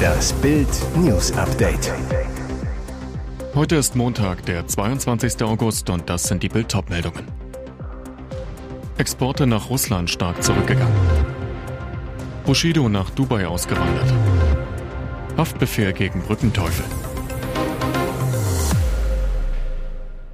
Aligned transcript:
Das 0.00 0.32
Bild 0.34 0.68
News 0.96 1.32
Update. 1.32 1.92
Heute 3.54 3.76
ist 3.76 3.96
Montag, 3.96 4.44
der 4.46 4.66
22. 4.66 5.42
August 5.42 5.90
und 5.90 6.08
das 6.08 6.24
sind 6.24 6.42
die 6.42 6.48
Bild 6.48 6.74
meldungen 6.88 7.26
Exporte 8.98 9.46
nach 9.46 9.70
Russland 9.70 10.10
stark 10.10 10.42
zurückgegangen. 10.42 10.94
Bushido 12.44 12.88
nach 12.88 13.08
Dubai 13.10 13.46
ausgewandert. 13.46 14.12
Haftbefehl 15.38 15.94
gegen 15.94 16.20
Brückenteufel. 16.20 16.84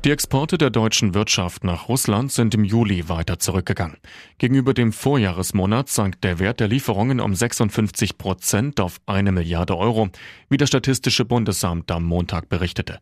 Die 0.07 0.13
Exporte 0.13 0.57
der 0.57 0.71
deutschen 0.71 1.15
Wirtschaft 1.15 1.65
nach 1.65 1.89
Russland 1.89 2.31
sind 2.31 2.55
im 2.55 2.63
Juli 2.63 3.09
weiter 3.09 3.41
zurückgegangen. 3.41 3.97
Gegenüber 4.39 4.73
dem 4.73 4.93
Vorjahresmonat 4.93 5.89
sank 5.89 6.21
der 6.21 6.39
Wert 6.39 6.61
der 6.61 6.69
Lieferungen 6.69 7.19
um 7.19 7.35
56 7.35 8.17
Prozent 8.17 8.79
auf 8.79 9.01
eine 9.07 9.33
Milliarde 9.33 9.77
Euro, 9.77 10.11
wie 10.49 10.59
das 10.59 10.69
Statistische 10.69 11.25
Bundesamt 11.25 11.91
am 11.91 12.05
Montag 12.05 12.49
berichtete. 12.49 13.01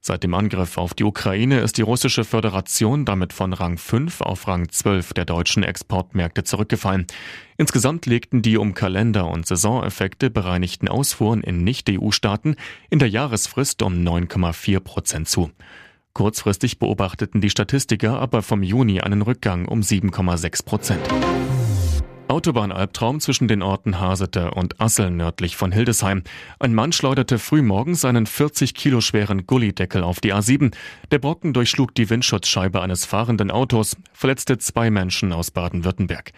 Seit 0.00 0.24
dem 0.24 0.34
Angriff 0.34 0.76
auf 0.76 0.92
die 0.92 1.04
Ukraine 1.04 1.60
ist 1.60 1.78
die 1.78 1.82
russische 1.82 2.24
Föderation 2.24 3.04
damit 3.04 3.32
von 3.32 3.52
Rang 3.52 3.78
5 3.78 4.20
auf 4.20 4.48
Rang 4.48 4.68
12 4.68 5.12
der 5.12 5.26
deutschen 5.26 5.62
Exportmärkte 5.62 6.42
zurückgefallen. 6.42 7.06
Insgesamt 7.58 8.06
legten 8.06 8.42
die 8.42 8.56
um 8.56 8.74
Kalender- 8.74 9.28
und 9.28 9.46
Saisoneffekte 9.46 10.30
bereinigten 10.30 10.88
Ausfuhren 10.88 11.44
in 11.44 11.62
Nicht-EU-Staaten 11.62 12.56
in 12.88 12.98
der 12.98 13.08
Jahresfrist 13.08 13.82
um 13.82 14.02
9,4 14.02 14.80
Prozent 14.80 15.28
zu. 15.28 15.52
Kurzfristig 16.12 16.78
beobachteten 16.78 17.40
die 17.40 17.50
Statistiker 17.50 18.18
aber 18.18 18.42
vom 18.42 18.62
Juni 18.62 19.00
einen 19.00 19.22
Rückgang 19.22 19.66
um 19.66 19.80
7,6 19.80 20.64
Prozent. 20.64 21.08
Autobahnalbtraum 22.30 23.18
zwischen 23.18 23.48
den 23.48 23.60
Orten 23.60 24.00
Hasete 24.00 24.52
und 24.52 24.80
Assel 24.80 25.10
nördlich 25.10 25.56
von 25.56 25.72
Hildesheim. 25.72 26.22
Ein 26.60 26.74
Mann 26.74 26.92
schleuderte 26.92 27.38
frühmorgens 27.40 28.04
einen 28.04 28.26
40 28.26 28.74
Kilo 28.74 29.00
schweren 29.00 29.46
Gullideckel 29.46 30.04
auf 30.04 30.20
die 30.20 30.32
A7. 30.32 30.72
Der 31.10 31.18
Brocken 31.18 31.52
durchschlug 31.52 31.92
die 31.94 32.08
Windschutzscheibe 32.08 32.80
eines 32.80 33.04
fahrenden 33.04 33.50
Autos, 33.50 33.96
verletzte 34.12 34.58
zwei 34.58 34.90
Menschen 34.90 35.32
aus 35.32 35.50
Baden-Württemberg. 35.50 36.32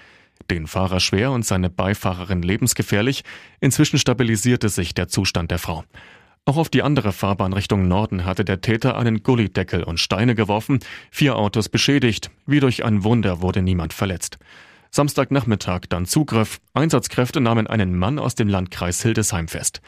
Den 0.50 0.67
Fahrer 0.67 0.98
schwer 0.98 1.31
und 1.31 1.45
seine 1.45 1.69
Beifahrerin 1.69 2.43
lebensgefährlich. 2.43 3.23
Inzwischen 3.61 3.98
stabilisierte 3.98 4.70
sich 4.70 4.95
der 4.95 5.09
Zustand 5.09 5.50
der 5.50 5.59
Frau. 5.59 5.84
Auch 6.45 6.57
auf 6.57 6.69
die 6.69 6.83
andere 6.83 7.12
Fahrbahn 7.12 7.53
Richtung 7.53 7.87
Norden 7.87 8.25
hatte 8.25 8.45
der 8.45 8.61
Täter 8.61 8.97
einen 8.97 9.23
Gullideckel 9.23 9.85
und 9.85 10.01
Steine 10.01 10.35
geworfen, 10.35 10.81
vier 11.12 11.37
Autos 11.37 11.69
beschädigt. 11.69 12.31
Wie 12.47 12.59
durch 12.59 12.84
ein 12.84 13.05
Wunder 13.05 13.43
wurde 13.43 13.62
niemand 13.62 13.93
verletzt. 13.93 14.39
Samstagnachmittag 14.91 15.83
dann 15.89 16.05
Zugriff. 16.05 16.61
Einsatzkräfte 16.75 17.41
nahmen 17.41 17.69
einen 17.69 17.97
Mann 17.97 18.19
aus 18.19 18.34
dem 18.34 18.49
Landkreis 18.49 19.01
Hildesheim 19.03 19.47
fest. 19.47 19.83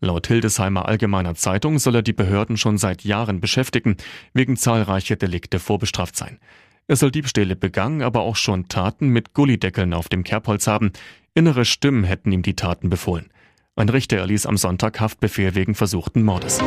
Laut 0.00 0.26
Hildesheimer 0.26 0.88
Allgemeiner 0.88 1.36
Zeitung 1.36 1.78
soll 1.78 1.94
er 1.94 2.02
die 2.02 2.12
Behörden 2.12 2.56
schon 2.56 2.76
seit 2.76 3.04
Jahren 3.04 3.40
beschäftigen, 3.40 3.96
wegen 4.34 4.56
zahlreicher 4.56 5.16
Delikte 5.16 5.60
vorbestraft 5.60 6.16
sein. 6.16 6.40
Er 6.88 6.96
soll 6.96 7.12
Diebstähle 7.12 7.54
begangen, 7.54 8.02
aber 8.02 8.22
auch 8.22 8.36
schon 8.36 8.66
Taten 8.66 9.10
mit 9.10 9.32
Gullideckeln 9.32 9.94
auf 9.94 10.08
dem 10.08 10.24
Kerbholz 10.24 10.66
haben. 10.66 10.90
Innere 11.34 11.64
Stimmen 11.64 12.02
hätten 12.02 12.32
ihm 12.32 12.42
die 12.42 12.56
Taten 12.56 12.90
befohlen. 12.90 13.30
Ein 13.76 13.88
Richter 13.88 14.18
erließ 14.18 14.46
am 14.46 14.56
Sonntag 14.56 15.00
Haftbefehl 15.00 15.54
wegen 15.54 15.74
versuchten 15.74 16.22
Mordes. 16.22 16.60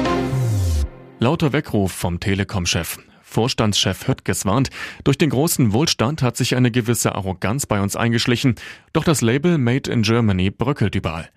Lauter 1.19 1.53
Weckruf 1.53 1.91
vom 1.91 2.19
Telekom-Chef. 2.19 2.97
Vorstandschef 3.21 4.07
Höttges 4.07 4.45
warnt, 4.45 4.69
durch 5.03 5.17
den 5.17 5.29
großen 5.29 5.73
Wohlstand 5.73 6.21
hat 6.21 6.37
sich 6.37 6.55
eine 6.55 6.71
gewisse 6.71 7.15
Arroganz 7.15 7.65
bei 7.65 7.81
uns 7.81 7.95
eingeschlichen, 7.95 8.55
doch 8.93 9.03
das 9.03 9.21
Label 9.21 9.57
Made 9.57 9.91
in 9.91 10.03
Germany 10.03 10.49
bröckelt 10.51 10.95
überall. 10.95 11.29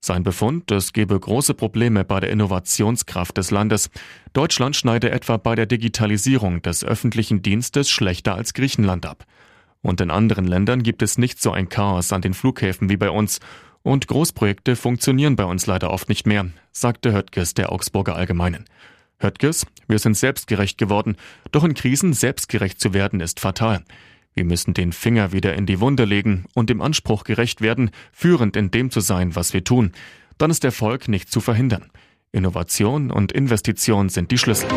Sein 0.00 0.22
Befund, 0.22 0.70
es 0.70 0.94
gebe 0.94 1.18
große 1.18 1.52
Probleme 1.52 2.04
bei 2.04 2.20
der 2.20 2.30
Innovationskraft 2.30 3.36
des 3.36 3.50
Landes. 3.50 3.90
Deutschland 4.32 4.74
schneide 4.74 5.10
etwa 5.10 5.36
bei 5.36 5.54
der 5.54 5.66
Digitalisierung 5.66 6.62
des 6.62 6.82
öffentlichen 6.82 7.42
Dienstes 7.42 7.90
schlechter 7.90 8.34
als 8.34 8.54
Griechenland 8.54 9.04
ab. 9.04 9.26
Und 9.82 10.00
in 10.00 10.10
anderen 10.10 10.46
Ländern 10.46 10.82
gibt 10.82 11.02
es 11.02 11.18
nicht 11.18 11.40
so 11.40 11.52
ein 11.52 11.68
Chaos 11.68 12.12
an 12.12 12.22
den 12.22 12.34
Flughäfen 12.34 12.88
wie 12.88 12.96
bei 12.96 13.10
uns. 13.10 13.40
Und 13.82 14.06
Großprojekte 14.08 14.76
funktionieren 14.76 15.36
bei 15.36 15.44
uns 15.44 15.66
leider 15.66 15.90
oft 15.90 16.08
nicht 16.08 16.26
mehr, 16.26 16.46
sagte 16.72 17.12
Höttges 17.12 17.54
der 17.54 17.72
Augsburger 17.72 18.14
Allgemeinen. 18.14 18.66
Höttges, 19.18 19.66
wir 19.88 19.98
sind 19.98 20.16
selbstgerecht 20.16 20.78
geworden, 20.78 21.16
doch 21.50 21.64
in 21.64 21.74
Krisen 21.74 22.12
selbstgerecht 22.12 22.80
zu 22.80 22.94
werden 22.94 23.20
ist 23.20 23.40
fatal. 23.40 23.82
Wir 24.34 24.44
müssen 24.44 24.74
den 24.74 24.92
Finger 24.92 25.32
wieder 25.32 25.54
in 25.54 25.66
die 25.66 25.80
Wunde 25.80 26.04
legen 26.04 26.44
und 26.54 26.70
dem 26.70 26.80
Anspruch 26.80 27.24
gerecht 27.24 27.60
werden, 27.60 27.90
führend 28.12 28.56
in 28.56 28.70
dem 28.70 28.90
zu 28.90 29.00
sein, 29.00 29.34
was 29.34 29.52
wir 29.52 29.64
tun. 29.64 29.92
Dann 30.38 30.50
ist 30.50 30.64
Erfolg 30.64 31.08
nicht 31.08 31.30
zu 31.30 31.40
verhindern. 31.40 31.90
Innovation 32.32 33.10
und 33.10 33.32
Investition 33.32 34.08
sind 34.08 34.30
die 34.30 34.38
Schlüssel. 34.38 34.68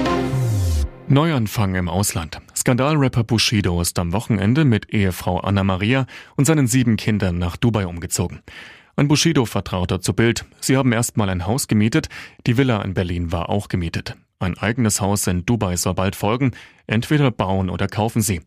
Neuanfang 1.07 1.75
im 1.75 1.87
Ausland. 1.87 2.39
Skandalrapper 2.55 3.23
Bushido 3.23 3.79
ist 3.81 3.99
am 3.99 4.13
Wochenende 4.13 4.65
mit 4.65 4.89
Ehefrau 4.91 5.39
Anna 5.39 5.63
Maria 5.63 6.07
und 6.35 6.45
seinen 6.45 6.65
sieben 6.65 6.97
Kindern 6.97 7.37
nach 7.37 7.57
Dubai 7.57 7.85
umgezogen. 7.85 8.41
Ein 8.95 9.07
Bushido-Vertrauter 9.07 10.01
zu 10.01 10.13
Bild. 10.13 10.45
Sie 10.59 10.77
haben 10.77 10.91
erstmal 10.91 11.29
ein 11.29 11.47
Haus 11.47 11.67
gemietet, 11.67 12.09
die 12.45 12.57
Villa 12.57 12.79
in 12.83 12.93
Berlin 12.93 13.31
war 13.31 13.49
auch 13.49 13.67
gemietet. 13.67 14.15
Ein 14.37 14.55
eigenes 14.55 15.01
Haus 15.01 15.25
in 15.25 15.47
Dubai 15.47 15.77
soll 15.77 15.95
bald 15.95 16.15
folgen. 16.15 16.51
Entweder 16.85 17.31
bauen 17.31 17.71
oder 17.71 17.87
kaufen 17.87 18.21
sie. 18.21 18.41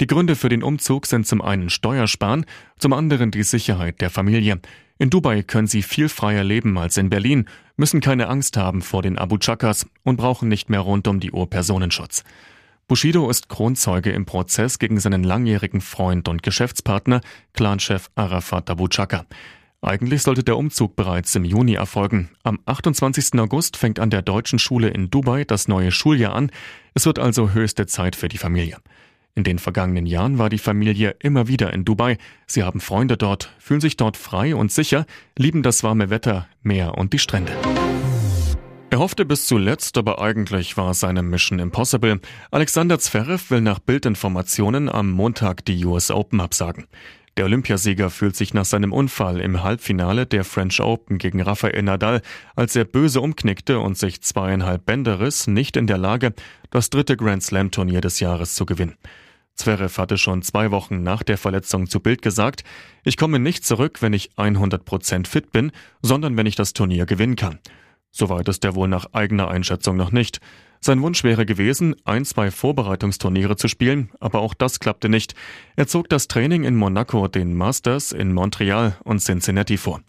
Die 0.00 0.08
Gründe 0.08 0.34
für 0.34 0.48
den 0.48 0.64
Umzug 0.64 1.06
sind 1.06 1.26
zum 1.26 1.40
einen 1.40 1.70
Steuersparen, 1.70 2.46
zum 2.78 2.94
anderen 2.94 3.30
die 3.30 3.44
Sicherheit 3.44 4.00
der 4.00 4.10
Familie. 4.10 4.60
In 4.98 5.10
Dubai 5.10 5.44
können 5.44 5.68
sie 5.68 5.82
viel 5.82 6.08
freier 6.08 6.42
leben 6.42 6.76
als 6.78 6.96
in 6.96 7.08
Berlin, 7.08 7.46
müssen 7.76 8.00
keine 8.00 8.26
Angst 8.26 8.56
haben 8.56 8.82
vor 8.82 9.02
den 9.02 9.18
Abu 9.18 9.38
Chakas 9.38 9.86
und 10.02 10.16
brauchen 10.16 10.48
nicht 10.48 10.68
mehr 10.68 10.80
rund 10.80 11.06
um 11.06 11.20
die 11.20 11.30
Uhr 11.30 11.48
Personenschutz. 11.48 12.24
Bushido 12.88 13.30
ist 13.30 13.48
Kronzeuge 13.48 14.10
im 14.10 14.24
Prozess 14.24 14.80
gegen 14.80 14.98
seinen 14.98 15.22
langjährigen 15.22 15.80
Freund 15.80 16.28
und 16.28 16.42
Geschäftspartner, 16.42 17.20
Clanchef 17.52 18.10
Arafat 18.16 18.68
Abu 18.68 18.88
Chaka. 18.88 19.26
Eigentlich 19.84 20.22
sollte 20.22 20.44
der 20.44 20.56
Umzug 20.56 20.94
bereits 20.94 21.34
im 21.34 21.44
Juni 21.44 21.74
erfolgen. 21.74 22.30
Am 22.44 22.60
28. 22.66 23.40
August 23.40 23.76
fängt 23.76 23.98
an 23.98 24.10
der 24.10 24.22
deutschen 24.22 24.60
Schule 24.60 24.88
in 24.88 25.10
Dubai 25.10 25.42
das 25.44 25.66
neue 25.66 25.90
Schuljahr 25.90 26.36
an. 26.36 26.52
Es 26.94 27.04
wird 27.04 27.18
also 27.18 27.50
höchste 27.50 27.86
Zeit 27.86 28.14
für 28.14 28.28
die 28.28 28.38
Familie. 28.38 28.76
In 29.34 29.42
den 29.42 29.58
vergangenen 29.58 30.06
Jahren 30.06 30.38
war 30.38 30.50
die 30.50 30.58
Familie 30.58 31.16
immer 31.18 31.48
wieder 31.48 31.72
in 31.72 31.84
Dubai. 31.84 32.18
Sie 32.46 32.62
haben 32.62 32.80
Freunde 32.80 33.16
dort, 33.16 33.52
fühlen 33.58 33.80
sich 33.80 33.96
dort 33.96 34.16
frei 34.16 34.54
und 34.54 34.70
sicher, 34.70 35.04
lieben 35.36 35.64
das 35.64 35.82
warme 35.82 36.10
Wetter, 36.10 36.46
Meer 36.62 36.96
und 36.96 37.12
die 37.12 37.18
Strände. 37.18 37.52
Er 38.90 38.98
hoffte 38.98 39.24
bis 39.24 39.46
zuletzt, 39.46 39.98
aber 39.98 40.20
eigentlich 40.20 40.76
war 40.76 40.94
seine 40.94 41.22
Mission 41.22 41.58
impossible. 41.58 42.20
Alexander 42.50 43.00
Zverev 43.00 43.50
will 43.50 43.62
nach 43.62 43.80
Bildinformationen 43.80 44.88
am 44.88 45.10
Montag 45.10 45.64
die 45.64 45.84
US 45.86 46.10
Open 46.10 46.40
absagen. 46.40 46.86
Der 47.38 47.46
Olympiasieger 47.46 48.10
fühlt 48.10 48.36
sich 48.36 48.52
nach 48.52 48.66
seinem 48.66 48.92
Unfall 48.92 49.40
im 49.40 49.62
Halbfinale 49.62 50.26
der 50.26 50.44
French 50.44 50.80
Open 50.80 51.16
gegen 51.16 51.40
Rafael 51.40 51.82
Nadal, 51.82 52.20
als 52.56 52.76
er 52.76 52.84
böse 52.84 53.22
umknickte 53.22 53.78
und 53.78 53.96
sich 53.96 54.20
zweieinhalb 54.20 54.84
Bänder 54.84 55.18
riss, 55.18 55.46
nicht 55.46 55.78
in 55.78 55.86
der 55.86 55.96
Lage, 55.96 56.34
das 56.70 56.90
dritte 56.90 57.16
Grand 57.16 57.42
Slam 57.42 57.70
Turnier 57.70 58.02
des 58.02 58.20
Jahres 58.20 58.54
zu 58.54 58.66
gewinnen. 58.66 58.96
Zverev 59.54 59.98
hatte 59.98 60.18
schon 60.18 60.42
zwei 60.42 60.70
Wochen 60.70 61.02
nach 61.02 61.22
der 61.22 61.38
Verletzung 61.38 61.88
zu 61.88 62.00
Bild 62.00 62.20
gesagt, 62.20 62.64
ich 63.02 63.16
komme 63.16 63.38
nicht 63.38 63.64
zurück, 63.64 64.02
wenn 64.02 64.12
ich 64.12 64.32
100% 64.36 65.26
fit 65.26 65.52
bin, 65.52 65.72
sondern 66.02 66.36
wenn 66.36 66.46
ich 66.46 66.56
das 66.56 66.74
Turnier 66.74 67.06
gewinnen 67.06 67.36
kann. 67.36 67.60
Soweit 68.12 68.46
ist 68.48 68.64
er 68.64 68.74
wohl 68.74 68.88
nach 68.88 69.06
eigener 69.12 69.48
Einschätzung 69.48 69.96
noch 69.96 70.12
nicht. 70.12 70.38
Sein 70.80 71.00
Wunsch 71.00 71.24
wäre 71.24 71.46
gewesen, 71.46 71.94
ein, 72.04 72.24
zwei 72.24 72.50
Vorbereitungsturniere 72.50 73.56
zu 73.56 73.68
spielen, 73.68 74.10
aber 74.20 74.40
auch 74.40 74.52
das 74.52 74.80
klappte 74.80 75.08
nicht. 75.08 75.34
Er 75.76 75.86
zog 75.86 76.08
das 76.08 76.28
Training 76.28 76.64
in 76.64 76.76
Monaco, 76.76 77.28
den 77.28 77.54
Masters 77.54 78.12
in 78.12 78.32
Montreal 78.32 78.96
und 79.04 79.20
Cincinnati 79.20 79.76
vor. 79.76 80.00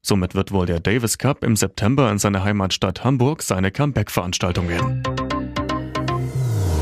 Somit 0.00 0.34
wird 0.34 0.50
wohl 0.50 0.66
der 0.66 0.80
Davis 0.80 1.18
Cup 1.18 1.44
im 1.44 1.56
September 1.56 2.10
in 2.10 2.18
seiner 2.18 2.42
Heimatstadt 2.42 3.04
Hamburg 3.04 3.42
seine 3.42 3.70
Comeback-Veranstaltung 3.70 4.68
werden. 4.68 5.02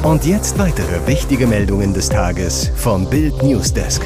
Und 0.03 0.25
jetzt 0.25 0.59
weitere 0.59 1.07
wichtige 1.07 1.47
Meldungen 1.47 1.93
des 1.93 2.09
Tages 2.09 2.71
vom 2.77 3.09
Bild 3.11 3.43
Newsdesk. 3.43 4.03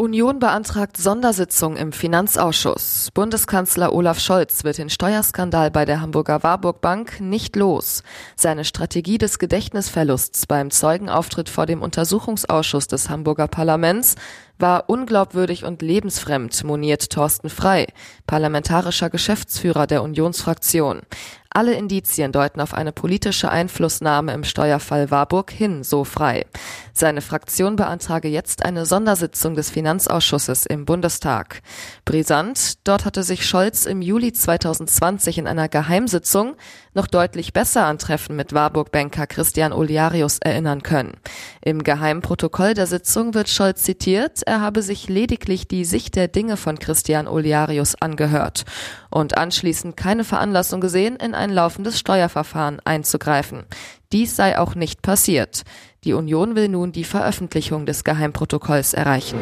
Union 0.00 0.38
beantragt 0.38 0.96
Sondersitzung 0.96 1.76
im 1.76 1.92
Finanzausschuss. 1.92 3.10
Bundeskanzler 3.12 3.92
Olaf 3.92 4.18
Scholz 4.18 4.64
wird 4.64 4.78
den 4.78 4.88
Steuerskandal 4.88 5.70
bei 5.70 5.84
der 5.84 6.00
Hamburger 6.00 6.42
Warburg 6.42 6.80
Bank 6.80 7.20
nicht 7.20 7.54
los. 7.54 8.02
Seine 8.34 8.64
Strategie 8.64 9.18
des 9.18 9.38
Gedächtnisverlusts 9.38 10.46
beim 10.46 10.70
Zeugenauftritt 10.70 11.50
vor 11.50 11.66
dem 11.66 11.82
Untersuchungsausschuss 11.82 12.86
des 12.86 13.10
Hamburger 13.10 13.46
Parlaments 13.46 14.14
war 14.58 14.88
unglaubwürdig 14.88 15.64
und 15.64 15.82
lebensfremd, 15.82 16.64
moniert 16.64 17.10
Thorsten 17.10 17.50
Frei, 17.50 17.86
parlamentarischer 18.26 19.10
Geschäftsführer 19.10 19.86
der 19.86 20.02
Unionsfraktion. 20.02 21.02
Alle 21.52 21.74
Indizien 21.74 22.30
deuten 22.30 22.60
auf 22.60 22.74
eine 22.74 22.92
politische 22.92 23.50
Einflussnahme 23.50 24.32
im 24.32 24.44
Steuerfall 24.44 25.10
Warburg 25.10 25.50
hin, 25.50 25.82
so 25.82 26.04
frei. 26.04 26.46
Seine 26.92 27.22
Fraktion 27.22 27.74
beantrage 27.74 28.28
jetzt 28.28 28.64
eine 28.64 28.86
Sondersitzung 28.86 29.56
des 29.56 29.68
Finanzausschusses 29.68 30.64
im 30.66 30.84
Bundestag. 30.84 31.62
Brisant, 32.04 32.86
dort 32.86 33.04
hatte 33.04 33.24
sich 33.24 33.44
Scholz 33.44 33.86
im 33.86 34.00
Juli 34.00 34.32
2020 34.32 35.38
in 35.38 35.48
einer 35.48 35.68
Geheimsitzung 35.68 36.54
noch 36.94 37.08
deutlich 37.08 37.52
besser 37.52 37.84
an 37.86 37.98
Treffen 37.98 38.36
mit 38.36 38.52
Warburg-Banker 38.52 39.26
Christian 39.26 39.72
Oliarius 39.72 40.38
erinnern 40.38 40.84
können. 40.84 41.14
Im 41.62 41.82
Geheimprotokoll 41.82 42.74
der 42.74 42.86
Sitzung 42.86 43.34
wird 43.34 43.48
Scholz 43.48 43.82
zitiert, 43.82 44.42
er 44.46 44.60
habe 44.60 44.82
sich 44.82 45.08
lediglich 45.08 45.66
die 45.66 45.84
Sicht 45.84 46.14
der 46.14 46.28
Dinge 46.28 46.56
von 46.56 46.78
Christian 46.78 47.26
Oliarius 47.26 47.94
angehört 48.00 48.64
und 49.10 49.36
anschließend 49.36 49.96
keine 49.96 50.24
Veranlassung 50.24 50.80
gesehen, 50.80 51.16
in 51.16 51.34
ein 51.40 51.50
laufendes 51.50 51.98
Steuerverfahren 51.98 52.78
einzugreifen. 52.84 53.64
Dies 54.12 54.36
sei 54.36 54.58
auch 54.58 54.76
nicht 54.76 55.02
passiert. 55.02 55.62
Die 56.04 56.12
Union 56.12 56.54
will 56.54 56.68
nun 56.68 56.92
die 56.92 57.04
Veröffentlichung 57.04 57.84
des 57.84 58.04
Geheimprotokolls 58.04 58.94
erreichen. 58.94 59.38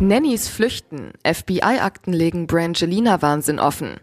Nannys 0.00 0.48
flüchten. 0.48 1.10
FBI-Akten 1.26 2.12
legen 2.12 2.46
Brangelina-Wahnsinn 2.46 3.58
offen. 3.58 3.96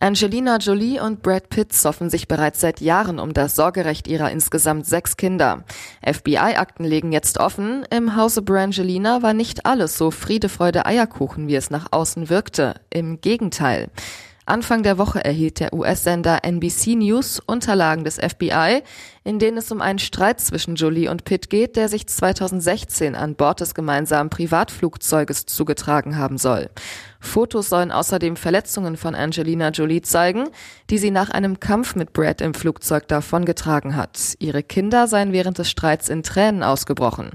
Angelina 0.00 0.56
Jolie 0.56 0.98
und 0.98 1.22
Brad 1.22 1.50
Pitt 1.50 1.74
soffen 1.74 2.08
sich 2.08 2.26
bereits 2.26 2.62
seit 2.62 2.80
Jahren 2.80 3.18
um 3.18 3.34
das 3.34 3.54
Sorgerecht 3.54 4.08
ihrer 4.08 4.30
insgesamt 4.30 4.86
sechs 4.86 5.18
Kinder. 5.18 5.64
FBI-Akten 6.06 6.84
legen 6.84 7.12
jetzt 7.12 7.38
offen, 7.38 7.84
im 7.90 8.16
Hause 8.16 8.40
Brangelina 8.40 9.22
war 9.22 9.34
nicht 9.34 9.66
alles 9.66 9.98
so 9.98 10.10
Friede, 10.10 10.48
Freude, 10.48 10.86
Eierkuchen, 10.86 11.48
wie 11.48 11.56
es 11.56 11.68
nach 11.68 11.88
außen 11.90 12.30
wirkte. 12.30 12.76
Im 12.88 13.20
Gegenteil. 13.20 13.90
Anfang 14.44 14.82
der 14.82 14.98
Woche 14.98 15.24
erhielt 15.24 15.60
der 15.60 15.72
US-Sender 15.72 16.40
NBC 16.42 16.96
News 16.96 17.40
Unterlagen 17.46 18.02
des 18.02 18.16
FBI, 18.16 18.82
in 19.22 19.38
denen 19.38 19.58
es 19.58 19.70
um 19.70 19.80
einen 19.80 20.00
Streit 20.00 20.40
zwischen 20.40 20.74
Jolie 20.74 21.08
und 21.08 21.24
Pitt 21.24 21.48
geht, 21.48 21.76
der 21.76 21.88
sich 21.88 22.08
2016 22.08 23.14
an 23.14 23.36
Bord 23.36 23.60
des 23.60 23.72
gemeinsamen 23.72 24.30
Privatflugzeuges 24.30 25.46
zugetragen 25.46 26.18
haben 26.18 26.38
soll. 26.38 26.70
Fotos 27.20 27.68
sollen 27.68 27.92
außerdem 27.92 28.34
Verletzungen 28.34 28.96
von 28.96 29.14
Angelina 29.14 29.68
Jolie 29.68 30.02
zeigen, 30.02 30.48
die 30.90 30.98
sie 30.98 31.12
nach 31.12 31.30
einem 31.30 31.60
Kampf 31.60 31.94
mit 31.94 32.12
Brad 32.12 32.40
im 32.40 32.54
Flugzeug 32.54 33.06
davongetragen 33.06 33.94
hat. 33.94 34.34
Ihre 34.40 34.64
Kinder 34.64 35.06
seien 35.06 35.32
während 35.32 35.58
des 35.58 35.70
Streits 35.70 36.08
in 36.08 36.24
Tränen 36.24 36.64
ausgebrochen. 36.64 37.30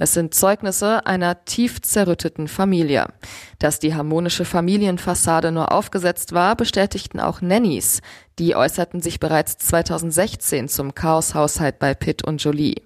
Es 0.00 0.14
sind 0.14 0.32
Zeugnisse 0.32 1.06
einer 1.06 1.44
tief 1.44 1.82
zerrütteten 1.82 2.46
Familie. 2.46 3.08
Dass 3.58 3.80
die 3.80 3.96
harmonische 3.96 4.44
Familienfassade 4.44 5.50
nur 5.50 5.72
aufgesetzt 5.72 6.32
war, 6.32 6.54
bestätigten 6.54 7.18
auch 7.18 7.40
Nannies. 7.40 8.00
Die 8.38 8.54
äußerten 8.54 9.00
sich 9.00 9.18
bereits 9.18 9.58
2016 9.58 10.68
zum 10.68 10.94
Chaoshaushalt 10.94 11.80
bei 11.80 11.94
Pitt 11.94 12.24
und 12.24 12.40
Jolie. 12.44 12.76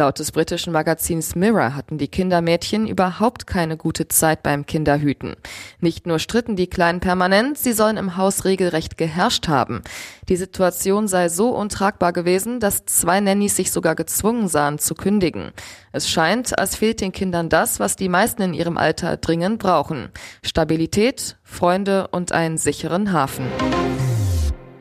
Laut 0.00 0.18
des 0.18 0.32
britischen 0.32 0.72
Magazins 0.72 1.34
Mirror 1.34 1.76
hatten 1.76 1.98
die 1.98 2.08
Kindermädchen 2.08 2.86
überhaupt 2.86 3.46
keine 3.46 3.76
gute 3.76 4.08
Zeit 4.08 4.42
beim 4.42 4.64
Kinderhüten. 4.64 5.36
Nicht 5.78 6.06
nur 6.06 6.18
stritten 6.18 6.56
die 6.56 6.68
Kleinen 6.68 7.00
permanent, 7.00 7.58
sie 7.58 7.74
sollen 7.74 7.98
im 7.98 8.16
Haus 8.16 8.46
regelrecht 8.46 8.96
geherrscht 8.96 9.48
haben. 9.48 9.82
Die 10.30 10.36
Situation 10.36 11.06
sei 11.06 11.28
so 11.28 11.50
untragbar 11.50 12.14
gewesen, 12.14 12.60
dass 12.60 12.86
zwei 12.86 13.20
Nannies 13.20 13.56
sich 13.56 13.72
sogar 13.72 13.94
gezwungen 13.94 14.48
sahen 14.48 14.78
zu 14.78 14.94
kündigen. 14.94 15.50
Es 15.92 16.08
scheint, 16.08 16.58
als 16.58 16.76
fehlt 16.76 17.02
den 17.02 17.12
Kindern 17.12 17.50
das, 17.50 17.78
was 17.78 17.96
die 17.96 18.08
meisten 18.08 18.40
in 18.40 18.54
ihrem 18.54 18.78
Alter 18.78 19.18
dringend 19.18 19.58
brauchen. 19.58 20.08
Stabilität, 20.42 21.36
Freunde 21.42 22.08
und 22.08 22.32
einen 22.32 22.56
sicheren 22.56 23.12
Hafen. 23.12 23.44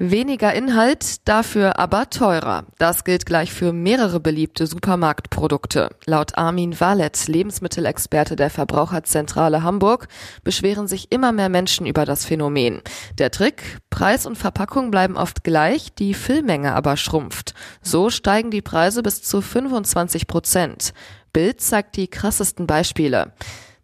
Weniger 0.02 0.54
Inhalt, 0.54 1.28
dafür 1.28 1.78
aber 1.78 2.10
teurer. 2.10 2.64
Das 2.78 3.04
gilt 3.04 3.26
gleich 3.26 3.52
für 3.52 3.74
mehrere 3.74 4.22
beliebte 4.22 4.66
Supermarktprodukte. 4.66 5.90
Laut 6.06 6.38
Armin 6.38 6.80
Wallet, 6.80 7.28
Lebensmittelexperte 7.28 8.38
der 8.38 8.50
Verbraucherzentrale 8.50 9.62
Hamburg, 9.62 10.08
beschweren 10.46 10.88
sich 10.88 11.12
immer 11.12 11.34
mehr 11.34 11.50
Menschen 11.50 11.86
über 11.86 12.06
das 12.06 12.24
Phänomen. 12.24 12.82
Der 13.18 13.30
Trick? 13.30 13.80
Preis 13.90 14.26
und 14.26 14.38
Verpackung 14.38 14.90
bleiben 14.90 15.18
oft 15.18 15.44
gleich, 15.44 15.94
die 15.94 16.14
Füllmenge 16.14 16.76
aber 16.76 16.96
schrumpft. 16.96 17.54
So 17.82 18.10
steigen 18.10 18.52
die 18.52 18.62
Preise 18.62 19.04
bis 19.04 19.22
zu 19.22 19.42
25 19.42 20.28
Prozent. 20.28 20.94
Bild 21.34 21.60
zeigt 21.60 21.98
die 21.98 22.08
krassesten 22.08 22.68
Beispiele. 22.68 23.34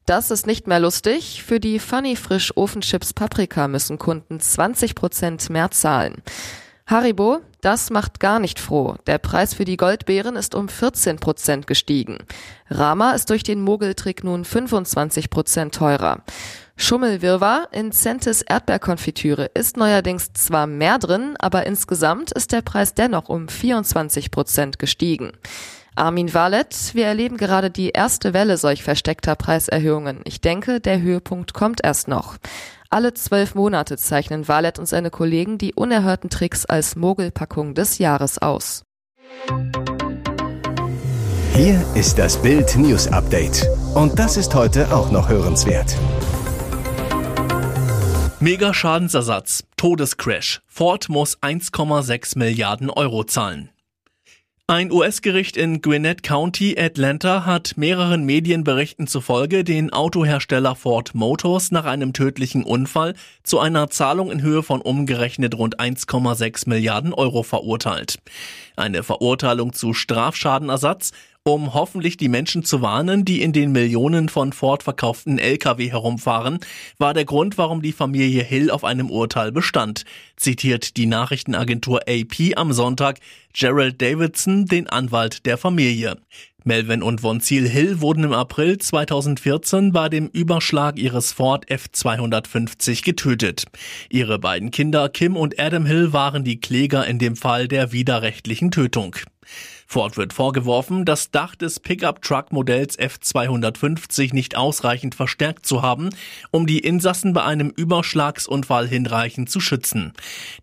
Das 0.06 0.30
ist 0.30 0.46
nicht 0.46 0.68
mehr 0.68 0.80
lustig. 0.80 1.44
Für 1.44 1.60
die 1.60 1.80
Funny 1.80 2.16
Frisch 2.16 2.56
Ofenchips 2.56 3.14
Paprika 3.14 3.68
müssen 3.68 3.98
Kunden 3.98 4.40
20 4.40 4.94
Prozent 4.94 5.50
mehr 5.50 5.72
zahlen. 5.72 6.22
Haribo, 6.86 7.40
das 7.62 7.90
macht 7.90 8.20
gar 8.20 8.38
nicht 8.38 8.60
froh. 8.60 8.98
Der 9.08 9.18
Preis 9.18 9.56
für 9.56 9.66
die 9.66 9.78
Goldbeeren 9.78 10.36
ist 10.36 10.54
um 10.54 10.70
14 10.70 11.18
Prozent 11.18 11.66
gestiegen. 11.66 12.20
Rama 12.70 13.14
ist 13.14 13.32
durch 13.32 13.42
den 13.42 13.62
Mogeltrick 13.62 14.24
nun 14.24 14.46
25 14.46 15.32
Prozent 15.32 15.74
teurer. 15.74 16.22
Schummelwirrwarr 16.78 17.70
in 17.72 17.92
Centis 17.92 18.44
Erdbeerkonfitüre 18.44 19.46
ist 19.56 19.76
neuerdings 19.76 20.34
zwar 20.34 20.68
mehr 20.68 21.00
drin, 21.00 21.36
aber 21.40 21.66
insgesamt 21.66 22.32
ist 22.32 22.52
der 22.52 22.62
Preis 22.62 22.94
dennoch 22.94 23.30
um 23.30 23.48
24 23.48 24.30
Prozent 24.30 24.78
gestiegen. 24.78 25.32
Armin 25.98 26.34
Wallet, 26.34 26.94
wir 26.94 27.06
erleben 27.06 27.38
gerade 27.38 27.72
die 27.72 27.92
erste 27.92 28.34
Welle 28.34 28.58
solch 28.58 28.84
versteckter 28.84 29.36
Preiserhöhungen. 29.36 30.20
Ich 30.26 30.42
denke, 30.42 30.82
der 30.82 31.02
Höhepunkt 31.02 31.54
kommt 31.54 31.82
erst 31.84 32.10
noch. 32.10 32.36
Alle 32.90 33.14
zwölf 33.14 33.56
Monate 33.56 33.98
zeichnen 33.98 34.50
Wallet 34.50 34.78
und 34.78 34.88
seine 34.88 35.10
Kollegen 35.10 35.58
die 35.58 35.74
unerhörten 35.74 36.30
Tricks 36.30 36.66
als 36.66 36.98
Mogelpackung 36.98 37.76
des 37.76 37.98
Jahres 37.98 38.40
aus. 38.40 38.84
Hier 41.54 41.82
ist 41.96 42.20
das 42.20 42.42
Bild 42.42 42.76
News 42.76 43.08
Update. 43.08 43.66
Und 43.94 44.20
das 44.20 44.36
ist 44.36 44.54
heute 44.54 44.94
auch 44.94 45.12
noch 45.12 45.30
hörenswert. 45.30 45.96
Mega 48.42 48.74
Schadensersatz, 48.74 49.64
Todescrash. 49.78 50.60
Ford 50.68 51.08
muss 51.08 51.38
1,6 51.38 52.38
Milliarden 52.38 52.90
Euro 52.90 53.24
zahlen. 53.24 53.70
Ein 54.68 54.92
US-Gericht 54.92 55.58
in 55.58 55.84
Gwinnett 55.84 56.24
County, 56.24 56.76
Atlanta, 56.76 57.46
hat 57.46 57.74
mehreren 57.78 58.24
Medienberichten 58.24 59.06
zufolge 59.06 59.64
den 59.64 59.94
Autohersteller 59.94 60.76
Ford 60.76 61.14
Motors 61.14 61.70
nach 61.70 61.86
einem 61.86 62.14
tödlichen 62.14 62.64
Unfall 62.64 63.14
zu 63.44 63.60
einer 63.60 63.92
Zahlung 63.92 64.32
in 64.32 64.42
Höhe 64.42 64.64
von 64.64 64.82
umgerechnet 64.82 65.56
rund 65.56 65.80
1,6 65.80 66.68
Milliarden 66.68 67.14
Euro 67.14 67.44
verurteilt. 67.44 68.18
Eine 68.76 69.04
Verurteilung 69.04 69.72
zu 69.72 69.94
Strafschadenersatz 69.94 71.12
um 71.48 71.76
hoffentlich 71.76 72.18
die 72.18 72.28
Menschen 72.28 72.64
zu 72.64 72.82
warnen, 72.82 73.24
die 73.24 73.44
in 73.44 73.54
den 73.54 73.72
Millionen 73.72 74.30
von 74.30 74.52
Ford 74.52 74.82
verkauften 74.82 75.38
Lkw 75.38 75.92
herumfahren, 75.92 76.58
war 76.98 77.14
der 77.14 77.26
Grund, 77.26 77.60
warum 77.60 77.84
die 77.84 77.92
Familie 77.92 78.42
Hill 78.42 78.72
auf 78.72 78.84
einem 78.84 79.12
Urteil 79.12 79.52
bestand, 79.52 80.06
zitiert 80.38 80.98
die 80.98 81.06
Nachrichtenagentur 81.06 82.02
AP 82.10 82.58
am 82.58 82.74
Sonntag 82.74 83.20
Gerald 83.54 84.02
Davidson, 84.02 84.66
den 84.66 84.88
Anwalt 84.88 85.46
der 85.46 85.60
Familie. 85.60 86.18
Melvin 86.64 87.04
und 87.04 87.22
Von 87.22 87.42
Ziel 87.42 87.70
Hill 87.70 88.02
wurden 88.02 88.24
im 88.24 88.34
April 88.34 88.80
2014 88.80 89.92
bei 89.92 90.10
dem 90.10 90.30
Überschlag 90.30 90.98
ihres 90.98 91.32
Ford 91.32 91.68
F250 91.70 93.04
getötet. 93.04 93.66
Ihre 94.10 94.40
beiden 94.40 94.72
Kinder 94.72 95.10
Kim 95.10 95.38
und 95.38 95.60
Adam 95.60 95.86
Hill 95.86 96.12
waren 96.12 96.44
die 96.44 96.60
Kläger 96.60 97.06
in 97.06 97.20
dem 97.20 97.36
Fall 97.36 97.68
der 97.68 97.92
widerrechtlichen 97.92 98.72
Tötung. 98.72 99.16
Ford 99.86 100.18
wird 100.18 100.34
vorgeworfen, 100.34 101.06
das 101.06 101.32
Dach 101.32 101.56
des 101.56 101.80
Pickup-Truck-Modells 101.80 102.98
F250 102.98 104.34
nicht 104.34 104.58
ausreichend 104.58 105.16
verstärkt 105.16 105.66
zu 105.66 105.82
haben, 105.82 106.10
um 106.52 106.66
die 106.66 106.80
Insassen 106.80 107.34
bei 107.34 107.44
einem 107.44 107.70
Überschlagsunfall 107.70 108.88
hinreichend 108.88 109.50
zu 109.50 109.60
schützen. 109.60 110.14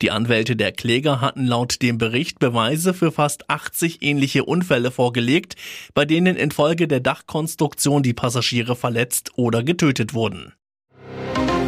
Die 0.01 0.11
Anwälte 0.11 0.57
der 0.57 0.73
Kläger 0.73 1.21
hatten 1.21 1.47
laut 1.47 1.83
dem 1.83 1.99
Bericht 1.99 2.39
Beweise 2.39 2.95
für 2.95 3.13
fast 3.13 3.49
80 3.49 4.03
ähnliche 4.03 4.45
Unfälle 4.45 4.91
vorgelegt, 4.91 5.57
bei 5.95 6.05
denen 6.05 6.37
infolge 6.37 6.89
der 6.89 7.01
Dachkonstruktion 7.01 8.03
die 8.03 8.15
Passagiere 8.15 8.77
verletzt 8.77 9.31
oder 9.37 9.63
getötet 9.63 10.15
wurden. 10.15 10.53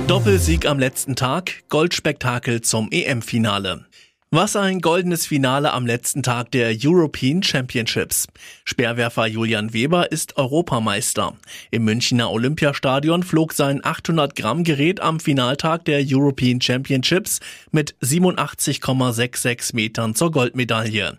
Doppelsieg 0.06 0.66
am 0.66 0.78
letzten 0.78 1.16
Tag, 1.16 1.62
Goldspektakel 1.70 2.61
zum 2.61 2.88
EM-Finale. 2.90 3.87
Was 4.31 4.57
ein 4.57 4.81
goldenes 4.81 5.26
Finale 5.26 5.73
am 5.73 5.87
letzten 5.87 6.25
Tag 6.25 6.50
der 6.50 6.75
European 6.83 7.45
Championships. 7.45 8.26
Speerwerfer 8.64 9.26
Julian 9.26 9.73
Weber 9.73 10.11
ist 10.11 10.37
Europameister. 10.37 11.35
Im 11.71 11.85
Münchner 11.85 12.33
Olympiastadion 12.33 13.23
flog 13.23 13.52
sein 13.52 13.85
800 13.85 14.35
Gramm 14.35 14.64
Gerät 14.64 14.99
am 14.99 15.21
Finaltag 15.21 15.85
der 15.85 16.02
European 16.04 16.61
Championships 16.61 17.38
mit 17.71 17.95
87,66 18.02 19.76
Metern 19.76 20.16
zur 20.16 20.33
Goldmedaille. 20.33 21.16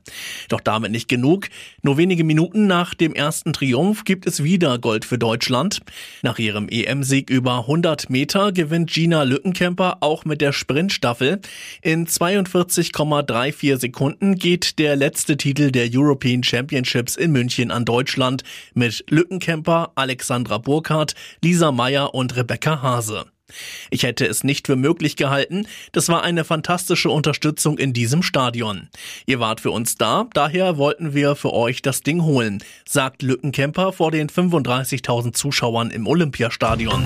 Doch 0.49 0.59
damit 0.59 0.91
nicht 0.91 1.07
genug. 1.07 1.47
Nur 1.83 1.95
wenige 1.95 2.25
Minuten 2.25 2.67
nach 2.67 2.93
dem 2.93 3.13
ersten 3.13 3.53
Triumph 3.53 4.03
gibt 4.03 4.25
es 4.25 4.43
wieder 4.43 4.77
Gold 4.77 5.05
für 5.05 5.17
Deutschland. 5.17 5.79
Nach 6.21 6.37
ihrem 6.37 6.67
EM-Sieg 6.67 7.29
über 7.29 7.59
100 7.59 8.09
Meter 8.09 8.51
gewinnt 8.51 8.91
Gina 8.91 9.23
Lückenkämper 9.23 9.99
auch 10.01 10.25
mit 10.25 10.41
der 10.41 10.51
Sprintstaffel 10.51 11.39
in 11.81 12.07
42, 12.07 12.91
1,34 13.05 13.79
Sekunden 13.79 14.35
geht 14.35 14.79
der 14.79 14.95
letzte 14.95 15.37
Titel 15.37 15.71
der 15.71 15.87
European 15.91 16.43
Championships 16.43 17.15
in 17.15 17.31
München 17.31 17.71
an 17.71 17.85
Deutschland 17.85 18.43
mit 18.73 19.05
Lückenkämper, 19.09 19.91
Alexandra 19.95 20.57
Burkhardt, 20.57 21.13
Lisa 21.43 21.71
Meyer 21.71 22.13
und 22.13 22.35
Rebecca 22.35 22.81
Hase. 22.81 23.25
Ich 23.91 24.03
hätte 24.03 24.25
es 24.25 24.43
nicht 24.43 24.65
für 24.65 24.75
möglich 24.75 25.15
gehalten, 25.15 25.67
das 25.91 26.09
war 26.09 26.23
eine 26.23 26.43
fantastische 26.43 27.11
Unterstützung 27.11 27.77
in 27.77 27.93
diesem 27.93 28.23
Stadion. 28.23 28.89
Ihr 29.27 29.39
wart 29.39 29.61
für 29.61 29.71
uns 29.71 29.95
da, 29.95 30.27
daher 30.33 30.77
wollten 30.77 31.13
wir 31.13 31.35
für 31.35 31.53
euch 31.53 31.83
das 31.83 32.01
Ding 32.01 32.23
holen, 32.23 32.63
sagt 32.87 33.21
Lückenkämper 33.21 33.93
vor 33.93 34.11
den 34.11 34.29
35.000 34.29 35.33
Zuschauern 35.33 35.91
im 35.91 36.07
Olympiastadion. 36.07 37.05